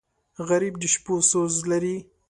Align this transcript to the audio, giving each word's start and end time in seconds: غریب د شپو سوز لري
غریب 0.47 0.73
د 0.81 0.83
شپو 0.93 1.15
سوز 1.31 1.53
لري 1.71 1.97